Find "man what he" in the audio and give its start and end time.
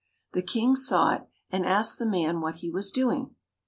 2.07-2.71